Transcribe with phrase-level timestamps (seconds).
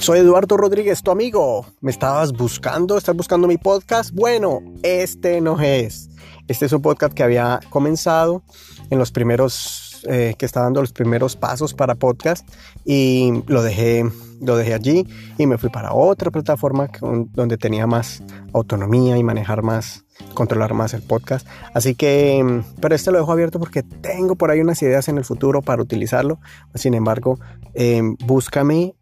[0.00, 1.66] Soy Eduardo Rodríguez, tu amigo.
[1.80, 2.96] ¿Me estabas buscando?
[2.96, 4.12] ¿Estás buscando mi podcast?
[4.14, 6.08] Bueno, este no es.
[6.48, 8.42] Este es un podcast que había comenzado
[8.88, 12.48] en los primeros, eh, que está dando los primeros pasos para podcast
[12.84, 14.04] y lo dejé,
[14.40, 15.06] lo dejé allí
[15.38, 16.88] y me fui para otra plataforma
[17.32, 21.46] donde tenía más autonomía y manejar más, controlar más el podcast.
[21.74, 25.24] Así que, pero este lo dejo abierto porque tengo por ahí unas ideas en el
[25.24, 26.38] futuro para utilizarlo.
[26.74, 27.38] Sin embargo,
[27.74, 28.94] eh, búscame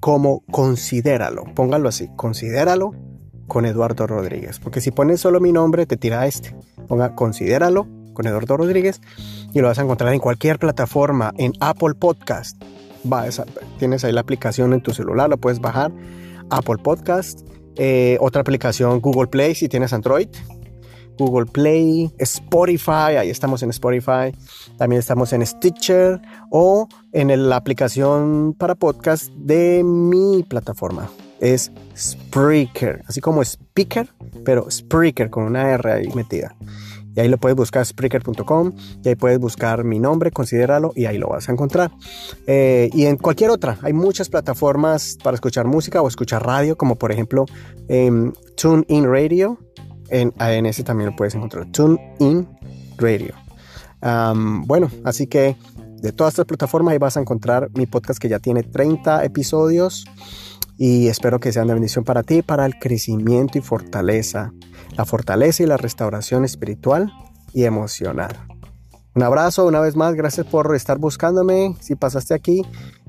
[0.00, 2.92] como considéralo, póngalo así, considéralo
[3.46, 6.54] con Eduardo Rodríguez, porque si pones solo mi nombre te tira este,
[6.88, 9.00] ponga considéralo con Eduardo Rodríguez
[9.52, 12.56] y lo vas a encontrar en cualquier plataforma, en Apple Podcast,
[13.78, 15.92] tienes ahí la aplicación en tu celular, lo puedes bajar,
[16.50, 17.40] Apple Podcast,
[17.76, 20.28] eh, otra aplicación Google Play si tienes Android,
[21.18, 24.34] Google Play, Spotify, ahí estamos en Spotify,
[24.78, 26.20] también estamos en Stitcher
[26.50, 31.08] o en la aplicación para podcast de mi plataforma.
[31.40, 34.08] Es Spreaker, así como Speaker,
[34.44, 36.56] pero Spreaker con una R ahí metida.
[37.14, 41.18] Y ahí lo puedes buscar Spreaker.com y ahí puedes buscar mi nombre, considéralo y ahí
[41.18, 41.92] lo vas a encontrar.
[42.46, 46.96] Eh, y en cualquier otra, hay muchas plataformas para escuchar música o escuchar radio, como
[46.96, 47.46] por ejemplo
[47.88, 49.58] em, TuneIn Radio,
[50.08, 51.70] en, en ese también lo puedes encontrar.
[51.70, 52.48] TuneIn
[52.98, 53.34] Radio.
[54.66, 55.56] bueno, así que
[56.04, 60.04] de todas estas plataformas ahí vas a encontrar mi podcast que ya tiene 30 episodios
[60.76, 64.52] y espero que sean de bendición para ti, para el crecimiento y fortaleza,
[64.96, 67.12] la fortaleza y la restauración espiritual
[67.52, 68.36] y emocional.
[69.14, 71.76] Un abrazo una vez más, gracias por estar buscándome.
[71.80, 72.62] Si pasaste aquí,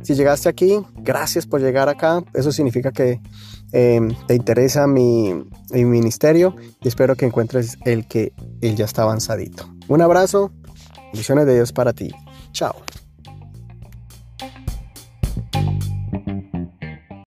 [0.03, 2.23] si llegaste aquí, gracias por llegar acá.
[2.35, 3.19] Eso significa que
[3.72, 5.33] em, te interesa mi,
[5.72, 9.67] mi, ministerio y espero que encuentres el que él ya está avanzadito.
[9.88, 10.52] Un abrazo,
[11.11, 12.11] bendiciones de Dios para ti.
[12.52, 12.75] Chao.